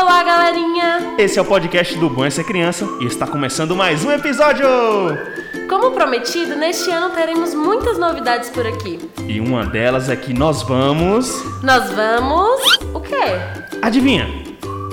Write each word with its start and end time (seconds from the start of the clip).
Olá, 0.00 0.22
galerinha! 0.22 1.14
Esse 1.18 1.38
é 1.38 1.42
o 1.42 1.44
podcast 1.44 1.94
do 1.98 2.08
Bom 2.08 2.28
Ser 2.30 2.44
Criança 2.44 2.88
e 3.02 3.04
está 3.04 3.26
começando 3.26 3.76
mais 3.76 4.02
um 4.02 4.10
episódio! 4.10 4.66
Como 5.68 5.90
prometido, 5.90 6.56
neste 6.56 6.90
ano 6.90 7.10
teremos 7.10 7.52
muitas 7.52 7.98
novidades 7.98 8.48
por 8.48 8.66
aqui. 8.66 8.98
E 9.28 9.38
uma 9.38 9.66
delas 9.66 10.08
é 10.08 10.16
que 10.16 10.32
nós 10.32 10.62
vamos. 10.62 11.44
Nós 11.62 11.92
vamos. 11.92 12.62
O 12.94 13.00
quê? 13.00 13.14
Adivinha? 13.82 14.26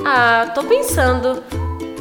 Ah, 0.06 0.52
tô 0.54 0.64
pensando. 0.64 1.42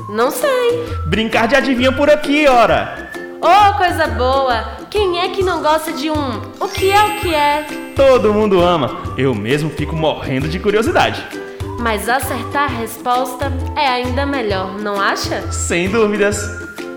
Não 0.09 0.33
sei. 0.33 0.85
Brincar 1.07 1.47
de 1.47 1.55
adivinha 1.55 1.93
por 1.93 2.11
aqui, 2.11 2.49
ora! 2.49 3.09
Oh, 3.41 3.79
coisa 3.79 4.09
boa! 4.09 4.65
Quem 4.91 5.21
é 5.21 5.29
que 5.29 5.45
não 5.45 5.63
gosta 5.63 5.93
de 5.93 6.11
um? 6.11 6.43
O 6.59 6.69
que 6.69 6.91
é 6.91 7.05
o 7.05 7.21
que 7.21 7.33
é? 7.33 7.67
Todo 7.95 8.35
mundo 8.35 8.61
ama. 8.61 9.15
Eu 9.17 9.33
mesmo 9.33 9.71
fico 9.71 9.95
morrendo 9.95 10.49
de 10.49 10.59
curiosidade. 10.59 11.46
Mas 11.79 12.09
acertar 12.09 12.65
a 12.65 12.79
resposta 12.79 13.53
é 13.77 13.87
ainda 13.87 14.25
melhor, 14.25 14.79
não 14.79 15.01
acha? 15.01 15.51
Sem 15.53 15.89
dúvidas. 15.91 16.39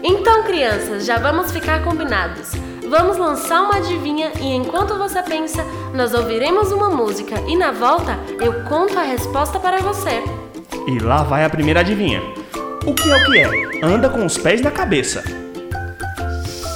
Então, 0.01 0.43
crianças, 0.43 1.05
já 1.05 1.17
vamos 1.17 1.51
ficar 1.51 1.83
combinados. 1.83 2.51
Vamos 2.89 3.17
lançar 3.17 3.61
uma 3.61 3.75
adivinha 3.75 4.31
e 4.39 4.55
enquanto 4.55 4.97
você 4.97 5.21
pensa, 5.21 5.63
nós 5.93 6.13
ouviremos 6.13 6.71
uma 6.71 6.89
música 6.89 7.39
e 7.47 7.55
na 7.55 7.71
volta 7.71 8.17
eu 8.41 8.63
conto 8.63 8.97
a 8.97 9.03
resposta 9.03 9.59
para 9.59 9.77
você. 9.77 10.23
E 10.87 10.97
lá 10.99 11.21
vai 11.21 11.43
a 11.45 11.49
primeira 11.49 11.81
adivinha. 11.81 12.21
O 12.85 12.93
que 12.95 13.11
é 13.11 13.15
o 13.15 13.25
que 13.25 13.37
é? 13.37 13.85
Anda 13.85 14.09
com 14.09 14.25
os 14.25 14.37
pés 14.37 14.61
na 14.61 14.71
cabeça. 14.71 15.23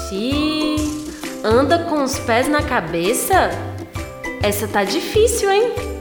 Xiii, 0.07 1.07
anda 1.43 1.79
com 1.79 2.03
os 2.03 2.19
pés 2.19 2.47
na 2.47 2.61
cabeça? 2.61 3.49
Essa 4.43 4.67
tá 4.67 4.83
difícil, 4.83 5.51
hein? 5.51 5.92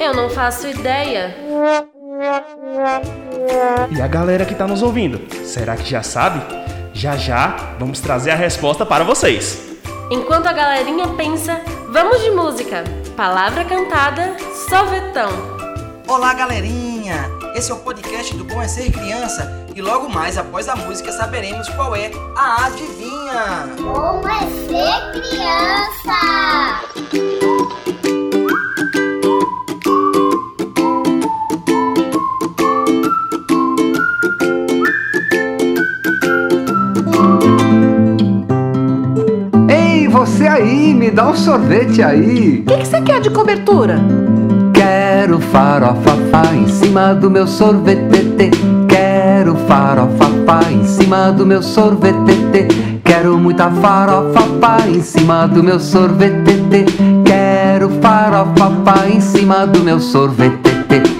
Eu 0.00 0.14
não 0.14 0.30
faço 0.30 0.66
ideia. 0.66 1.36
E 3.90 4.00
a 4.00 4.06
galera 4.06 4.46
que 4.46 4.54
tá 4.54 4.66
nos 4.66 4.80
ouvindo, 4.82 5.20
será 5.44 5.76
que 5.76 5.84
já 5.84 6.02
sabe? 6.02 6.40
Já 6.94 7.18
já 7.18 7.74
vamos 7.78 8.00
trazer 8.00 8.30
a 8.30 8.34
resposta 8.34 8.86
para 8.86 9.04
vocês. 9.04 9.60
Enquanto 10.10 10.46
a 10.46 10.54
galerinha 10.54 11.06
pensa, 11.08 11.60
vamos 11.90 12.22
de 12.22 12.30
música. 12.30 12.82
Palavra 13.14 13.62
cantada, 13.62 14.38
sorvetão. 14.70 15.28
Olá, 16.08 16.32
galerinha! 16.32 17.28
Esse 17.54 17.70
é 17.70 17.74
o 17.74 17.78
podcast 17.80 18.34
do 18.34 18.44
Bom 18.44 18.62
é 18.62 18.68
Ser 18.68 18.90
Criança 18.90 19.66
e 19.76 19.82
logo 19.82 20.08
mais 20.08 20.38
após 20.38 20.66
a 20.66 20.76
música 20.76 21.12
saberemos 21.12 21.68
qual 21.68 21.94
é 21.94 22.10
a 22.36 22.64
adivinha. 22.64 23.68
Bom 23.78 24.22
é 24.26 24.40
ser 24.66 25.12
criança! 25.28 26.80
Dá 41.20 41.28
um 41.28 41.36
sorvete 41.36 42.02
aí. 42.02 42.60
O 42.60 42.64
que 42.64 42.78
que 42.78 42.86
você 42.86 43.00
quer 43.02 43.20
de 43.20 43.28
cobertura? 43.28 44.00
Quero 44.72 45.38
farofafá 45.38 46.54
em 46.54 46.66
cima 46.66 47.14
do 47.14 47.30
meu 47.30 47.46
sorvete. 47.46 48.50
Quero 48.88 49.54
farofafá 49.68 50.62
em 50.72 50.82
cima 50.86 51.30
do 51.30 51.44
meu 51.44 51.62
sorvete. 51.62 52.68
Quero 53.04 53.36
muita 53.36 53.70
farofafá 53.70 54.78
em 54.88 55.02
cima 55.02 55.46
do 55.46 55.62
meu 55.62 55.78
sorvete. 55.78 56.86
Quero 57.26 57.90
farofafá 58.00 59.06
em 59.06 59.20
cima 59.20 59.66
do 59.66 59.80
meu 59.80 60.00
sorvete. 60.00 61.19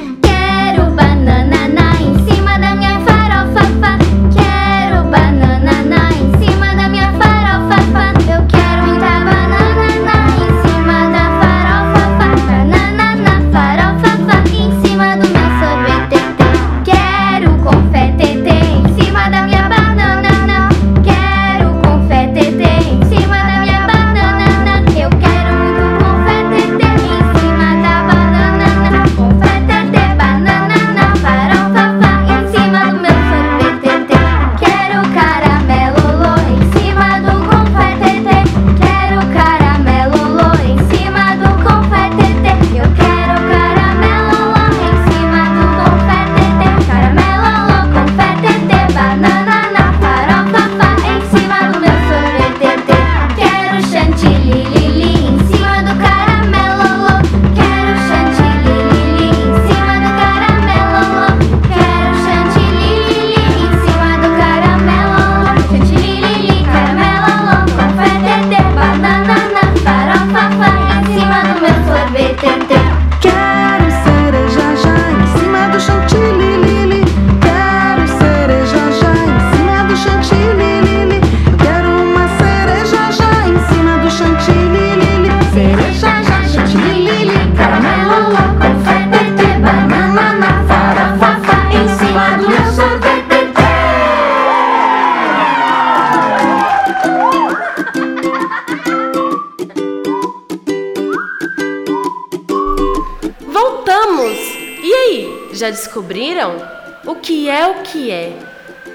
Já 105.61 105.71
descobriram? 105.71 106.57
O 107.05 107.15
que 107.17 107.49
é 107.49 107.67
o 107.67 107.83
que 107.83 108.11
é? 108.11 108.33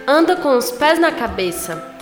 Anda 0.07 0.35
com 0.35 0.57
os 0.57 0.71
pés 0.71 0.99
na 0.99 1.11
cabeça. 1.11 1.95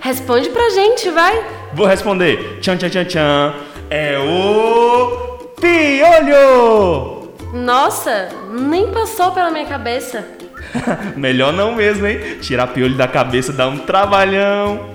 Responde 0.00 0.48
pra 0.50 0.70
gente, 0.70 1.10
vai! 1.10 1.44
Vou 1.72 1.86
responder. 1.86 2.60
Tchan, 2.60 2.76
tchan, 2.76 2.90
tchan, 2.90 3.04
tchan. 3.04 3.54
É 3.90 4.16
o. 4.18 5.34
Piolho! 5.60 7.32
Nossa, 7.52 8.28
nem 8.50 8.92
passou 8.92 9.32
pela 9.32 9.50
minha 9.50 9.66
cabeça. 9.66 10.24
Melhor 11.16 11.52
não 11.52 11.74
mesmo, 11.74 12.06
hein? 12.06 12.38
Tirar 12.40 12.68
piolho 12.68 12.96
da 12.96 13.08
cabeça 13.08 13.52
dá 13.52 13.68
um 13.68 13.78
trabalhão. 13.78 14.90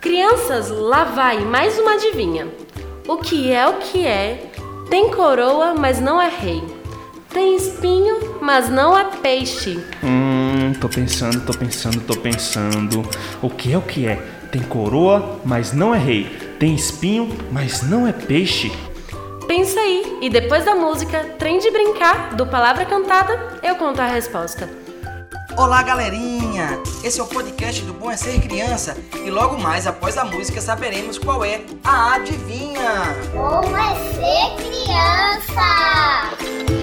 Crianças, 0.00 0.70
lá 0.70 1.04
vai 1.04 1.40
mais 1.40 1.78
uma 1.78 1.92
adivinha. 1.92 2.46
O 3.08 3.16
que 3.18 3.52
é 3.52 3.66
o 3.66 3.74
que 3.74 4.06
é? 4.06 4.50
Tem 4.90 5.10
coroa, 5.10 5.74
mas 5.74 6.00
não 6.00 6.20
é 6.20 6.28
rei. 6.28 6.79
Tem 7.32 7.54
espinho, 7.54 8.38
mas 8.40 8.68
não 8.68 8.98
é 8.98 9.04
peixe. 9.04 9.78
Hum, 10.02 10.72
tô 10.80 10.88
pensando, 10.88 11.40
tô 11.46 11.52
pensando, 11.52 12.00
tô 12.00 12.16
pensando. 12.16 13.08
O 13.40 13.48
que 13.48 13.72
é 13.72 13.78
o 13.78 13.82
que 13.82 14.04
é? 14.06 14.16
Tem 14.50 14.60
coroa, 14.62 15.38
mas 15.44 15.72
não 15.72 15.94
é 15.94 15.98
rei. 15.98 16.24
Tem 16.58 16.74
espinho, 16.74 17.28
mas 17.52 17.82
não 17.82 18.04
é 18.06 18.12
peixe. 18.12 18.72
Pensa 19.46 19.78
aí, 19.78 20.18
e 20.20 20.28
depois 20.28 20.64
da 20.64 20.74
música 20.74 21.20
Trem 21.38 21.60
de 21.60 21.70
Brincar, 21.70 22.34
do 22.34 22.46
Palavra 22.46 22.84
Cantada, 22.84 23.60
eu 23.62 23.76
conto 23.76 24.00
a 24.00 24.06
resposta. 24.06 24.68
Olá, 25.56 25.82
galerinha! 25.82 26.80
Esse 27.04 27.20
é 27.20 27.22
o 27.22 27.26
podcast 27.26 27.82
do 27.82 27.92
Bom 27.92 28.10
é 28.10 28.16
Ser 28.16 28.40
Criança 28.40 28.96
e 29.24 29.30
logo 29.30 29.58
mais 29.58 29.86
após 29.86 30.16
a 30.16 30.24
música 30.24 30.60
saberemos 30.60 31.18
qual 31.18 31.44
é 31.44 31.60
a 31.84 32.14
adivinha. 32.14 33.14
Bom 33.34 33.62
é 33.76 33.94
ser 34.14 34.56
criança! 34.56 36.79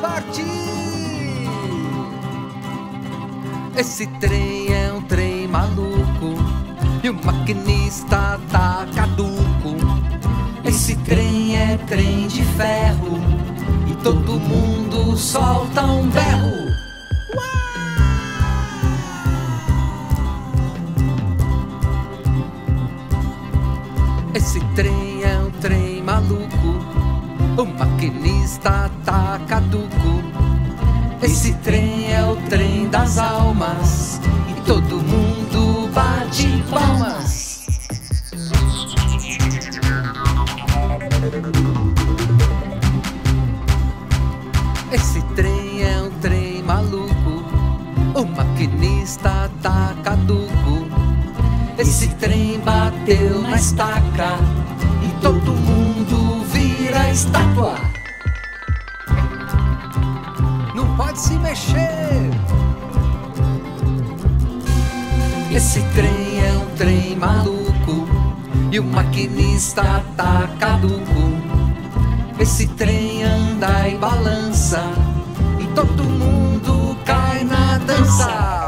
Partir. 0.00 0.44
Esse 3.76 4.06
trem 4.20 4.72
é 4.72 4.92
um 4.92 5.02
trem 5.02 5.48
maluco 5.48 6.34
e 7.02 7.10
o 7.10 7.14
maquinista 7.14 8.40
tá 8.50 8.86
caduco. 8.94 9.76
Esse 10.64 10.96
trem 10.98 11.56
é 11.56 11.76
trem 11.78 12.28
de 12.28 12.44
ferro 12.44 13.18
e 13.90 13.94
todo 14.02 14.38
mundo 14.38 15.16
solta 15.16 15.82
um 15.82 16.08
berro. 16.08 16.64
Esse 24.32 24.60
trem 24.74 25.13
o 27.56 27.64
maquinista 27.64 28.90
tá 29.04 29.40
caduco. 29.46 30.22
Esse 31.22 31.54
trem 31.54 32.12
é 32.12 32.24
o 32.24 32.36
trem 32.48 32.88
das 32.88 33.18
almas 33.18 34.20
e 34.50 34.60
todo 34.62 34.96
mundo 34.96 35.88
bate 35.92 36.62
palmas. 36.70 37.66
Esse 44.92 45.22
trem 45.34 45.82
é 45.82 46.02
um 46.02 46.10
trem 46.20 46.62
maluco, 46.62 47.44
o 48.14 48.24
maquinista 48.24 49.50
tá 49.62 49.94
caduco. 50.02 50.86
Esse 51.78 52.08
trem 52.16 52.60
bateu 52.60 53.42
na 53.42 53.56
estaca 53.56 54.38
e 55.02 55.20
todo 55.20 55.52
mundo 55.52 55.83
estátua. 57.14 57.76
Não 60.74 60.96
pode 60.96 61.20
se 61.20 61.34
mexer. 61.34 62.30
Esse 65.54 65.80
trem 65.94 66.44
é 66.44 66.52
um 66.58 66.76
trem 66.76 67.14
maluco 67.14 68.08
e 68.72 68.80
o 68.80 68.84
maquinista 68.84 70.04
tá 70.16 70.48
caduco. 70.58 71.24
Esse 72.40 72.66
trem 72.66 73.22
anda 73.22 73.88
e 73.88 73.96
balança 73.96 74.82
e 75.60 75.66
todo 75.68 76.02
mundo 76.02 76.96
cai 77.04 77.44
na 77.44 77.78
dança. 77.78 78.63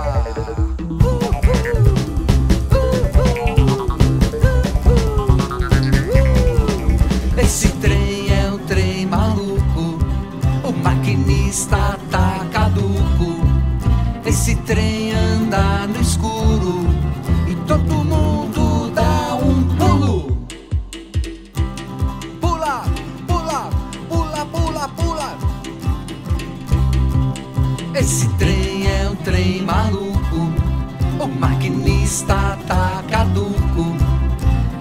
Tá 12.10 12.46
caduco. 12.52 13.40
Esse 14.25 14.56
trem 14.56 15.12
anda 15.12 15.87
no 15.87 16.00
escuro 16.00 16.87
e 17.48 17.54
todo 17.66 17.94
mundo 18.04 18.90
dá 18.94 19.34
um 19.37 19.62
pulo. 19.76 20.38
Pula, 22.40 22.84
pula, 23.26 23.70
pula, 24.08 24.46
pula, 24.46 24.88
pula. 24.88 25.38
Esse 27.94 28.28
trem 28.31 28.87
é 28.87 29.08
um 29.08 29.16
trem 29.16 29.62
maluco, 29.62 30.50
o 31.20 31.26
maquinista 31.26 32.58
tá 32.66 33.02
caduco. 33.08 33.96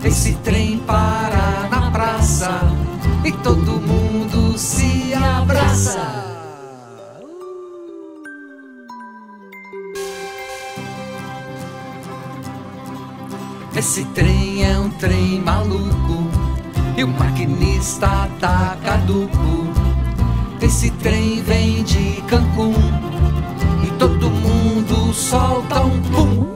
Esse 0.04 0.34
trem 0.36 0.80
para 0.80 1.68
na 1.70 1.92
praça 1.92 2.62
e 3.24 3.32
todo 3.32 3.72
mundo 3.72 3.85
Esse 13.78 14.06
trem 14.06 14.64
é 14.64 14.80
um 14.80 14.90
trem 14.90 15.42
maluco 15.42 16.30
e 16.96 17.04
o 17.04 17.08
maquinista 17.10 18.30
tá 18.40 18.78
caduco. 18.82 19.68
Esse 20.62 20.90
trem 20.92 21.44
vem 21.44 21.84
de 21.84 22.22
Cancún 22.22 22.74
e 23.84 23.92
todo 24.00 24.30
mundo 24.30 25.14
solta 25.14 25.82
um 25.82 26.02
pum. 26.04 26.56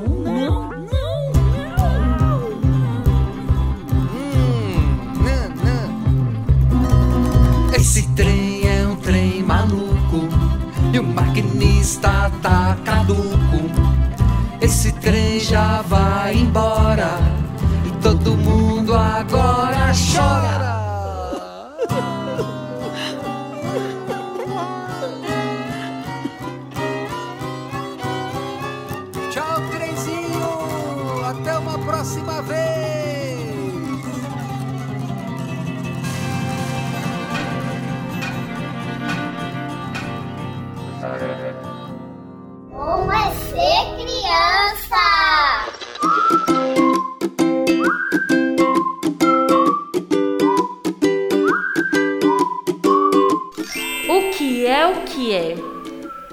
Esse 7.75 8.07
trem 8.15 8.65
é 8.65 8.87
um 8.87 8.95
trem 8.95 9.43
maluco 9.43 10.29
e 10.93 10.99
o 10.99 11.03
maquinista 11.03 12.31
tá 12.41 12.77
caduco. 12.85 13.38
Esse 14.69 14.91
trem 14.91 15.39
já 15.39 15.81
vai 15.81 16.35
embora 16.35 17.17
e 17.87 18.03
todo 18.03 18.37
mundo 18.37 18.93
agora 18.93 19.91
chora. 20.15 20.68
Que 55.29 55.35
é? 55.35 55.55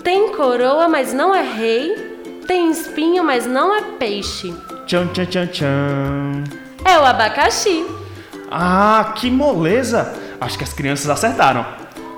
Tem 0.02 0.32
coroa, 0.32 0.88
mas 0.88 1.12
não 1.12 1.34
é 1.34 1.42
rei. 1.42 1.94
Tem 2.46 2.70
espinho, 2.70 3.22
mas 3.22 3.44
não 3.44 3.74
é 3.74 3.82
peixe. 3.98 4.54
Tchan, 4.86 5.08
tchan, 5.08 5.26
tchan, 5.26 5.46
tchan. 5.48 6.44
É 6.82 6.98
o 6.98 7.04
abacaxi. 7.04 7.84
Ah, 8.50 9.12
que 9.14 9.30
moleza! 9.30 10.14
Acho 10.40 10.56
que 10.56 10.64
as 10.64 10.72
crianças 10.72 11.10
acertaram. 11.10 11.66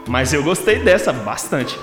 Mas 0.06 0.32
eu 0.32 0.44
gostei 0.44 0.78
dessa 0.78 1.12
bastante. 1.12 1.76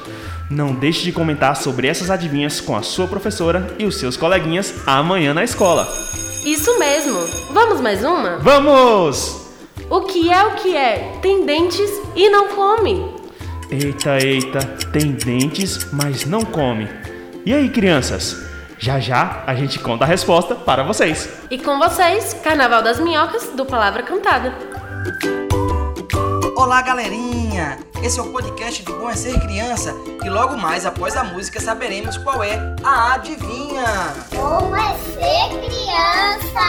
Não 0.50 0.74
deixe 0.74 1.04
de 1.04 1.12
comentar 1.12 1.58
sobre 1.58 1.88
essas 1.90 2.10
adivinhas 2.10 2.62
com 2.62 2.74
a 2.74 2.82
sua 2.82 3.08
professora 3.08 3.75
e 3.78 3.86
os 3.86 4.00
seus 4.00 4.16
coleguinhas 4.16 4.74
amanhã 4.88 5.34
na 5.34 5.44
escola. 5.44 5.86
Isso 6.46 6.80
mesmo. 6.80 7.20
Vamos 7.52 7.82
mais 7.82 8.02
uma? 8.02 8.38
Vamos! 8.38 9.42
O 9.90 10.02
que 10.02 10.32
é 10.32 10.46
o 10.46 10.52
que 10.56 10.78
é? 10.78 11.18
Tem 11.22 11.46
dentes 11.46 11.90
e 12.16 12.30
não 12.30 12.48
come. 12.50 13.14
Eita, 13.69 14.17
eita, 14.19 14.60
tem 14.91 15.12
dentes, 15.13 15.91
mas 15.91 16.25
não 16.25 16.41
come. 16.45 16.88
E 17.45 17.53
aí, 17.53 17.67
crianças? 17.69 18.45
Já 18.77 19.00
já 19.00 19.43
a 19.48 19.55
gente 19.55 19.79
conta 19.79 20.03
a 20.03 20.07
resposta 20.07 20.53
para 20.53 20.84
vocês. 20.84 21.27
E 21.50 21.57
com 21.57 21.79
vocês, 21.79 22.34
Carnaval 22.43 22.84
das 22.84 23.00
Minhocas 23.00 23.50
do 23.55 23.65
Palavra 23.65 24.03
Cantada. 24.03 24.53
Olá, 26.55 26.81
galerinha! 26.81 27.79
Esse 28.03 28.19
é 28.19 28.22
o 28.22 28.31
podcast 28.31 28.84
do 28.84 28.93
Bom 29.00 29.10
é 29.10 29.15
Ser 29.15 29.39
Criança 29.39 29.95
e 30.24 30.29
logo 30.29 30.55
mais 30.57 30.86
após 30.86 31.15
a 31.17 31.24
música 31.24 31.60
saberemos 31.60 32.17
qual 32.17 32.43
é 32.43 32.75
a 32.84 33.13
adivinha. 33.13 34.13
Como 34.29 34.75
é 34.75 34.95
ser 34.95 35.50
criança? 35.65 36.65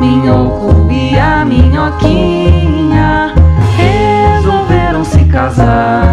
Minhoco 0.00 0.67
e 1.18 1.20
a 1.20 1.44
minhoquinha 1.44 3.34
resolveram 3.76 5.04
se 5.04 5.24
casar 5.24 6.04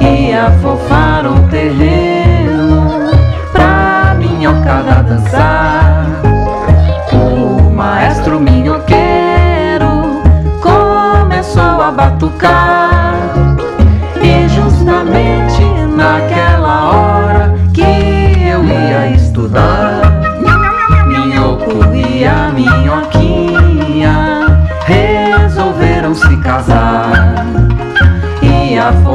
e 0.00 0.32
afofaram 0.32 1.34
o 1.34 1.48
terreno 1.48 3.10
pra 3.52 4.16
minhocada 4.18 5.02
dançar. 5.02 5.63
California. 28.84 29.13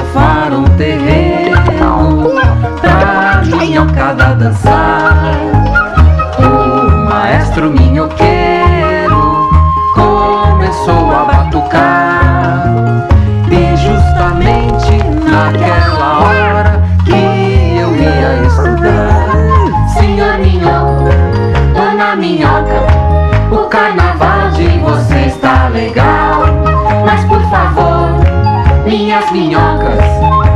Minhocas 29.31 29.99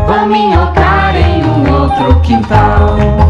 vão 0.07 0.27
minhocar 0.27 1.15
em 1.15 1.43
um 1.43 1.81
outro 1.81 2.19
quintal. 2.21 3.22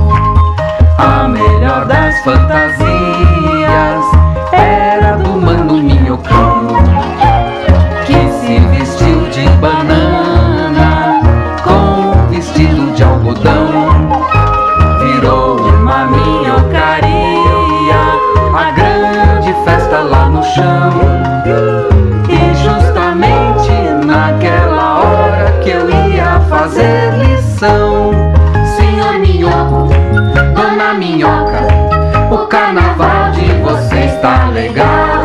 Legal. 34.52 35.24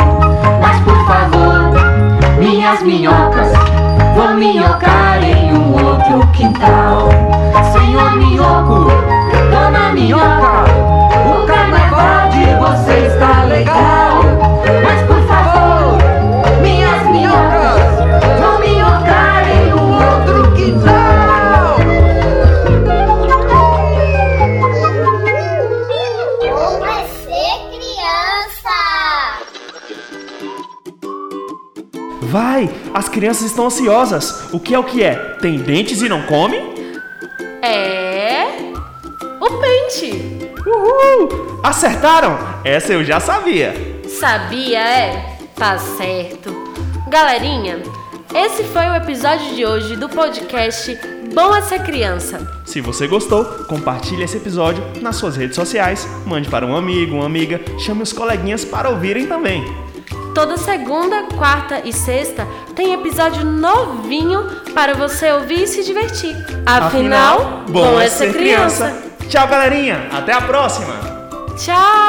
Mas 0.61 0.81
por 0.81 1.07
favor, 1.07 2.39
minhas 2.39 2.83
minhocas 2.83 3.53
vão 4.15 4.35
minhocar 4.35 5.23
em 5.23 5.53
um 5.53 5.73
outro 5.73 6.27
quintal. 6.33 7.09
Senhor 7.73 8.17
Minhoco, 8.17 8.91
Dona 9.51 9.93
Minhoca, 9.93 10.65
o 11.27 11.47
carnaval 11.47 12.29
de 12.31 12.45
vocês 12.55 13.15
tá 13.19 13.45
legal. 13.45 14.21
Mas 14.83 15.03
por 15.07 15.18
as 32.99 33.09
crianças 33.09 33.45
estão 33.45 33.67
ansiosas. 33.67 34.49
O 34.53 34.59
que 34.59 34.75
é 34.75 34.79
o 34.79 34.83
que 34.83 35.05
é? 35.05 35.15
Tem 35.41 35.57
dentes 35.57 36.03
e 36.03 36.09
não 36.09 36.23
come? 36.23 36.57
É. 37.63 38.45
O 39.41 39.51
pente. 39.61 40.51
Uhul! 40.67 41.61
Acertaram? 41.63 42.37
Essa 42.65 42.95
eu 42.95 43.05
já 43.05 43.21
sabia. 43.21 43.73
Sabia, 44.09 44.81
é? 44.81 45.39
Tá 45.55 45.79
certo. 45.79 46.53
Galerinha, 47.09 47.85
esse 48.35 48.65
foi 48.65 48.89
o 48.89 48.97
episódio 48.97 49.55
de 49.55 49.65
hoje 49.65 49.95
do 49.95 50.09
podcast 50.09 50.99
Bom 51.33 51.55
é 51.55 51.63
Ser 51.63 51.85
Criança. 51.85 52.61
Se 52.67 52.81
você 52.81 53.07
gostou, 53.07 53.45
compartilhe 53.69 54.25
esse 54.25 54.39
episódio 54.39 54.83
nas 55.01 55.15
suas 55.15 55.37
redes 55.37 55.55
sociais, 55.55 56.05
mande 56.27 56.49
para 56.49 56.67
um 56.67 56.77
amigo, 56.77 57.15
uma 57.15 57.27
amiga, 57.27 57.61
chame 57.79 58.03
os 58.03 58.13
coleguinhas 58.13 58.65
para 58.65 58.91
ouvirem 58.91 59.27
também. 59.29 59.88
Toda 60.35 60.57
segunda, 60.57 61.25
quarta 61.37 61.83
e 61.85 61.93
sexta 61.93 62.47
tem 62.75 62.93
episódio 62.93 63.45
novinho 63.45 64.45
para 64.75 64.95
você 64.95 65.33
ouvir 65.33 65.63
e 65.63 65.67
se 65.67 65.85
divertir. 65.85 66.37
Afinal, 66.65 67.65
bom 67.69 68.01
é 68.01 68.09
ser 68.09 68.33
criança. 68.33 69.03
Tchau, 69.29 69.47
galerinha. 69.49 70.09
Até 70.13 70.33
a 70.33 70.41
próxima. 70.41 70.95
Tchau! 71.57 72.08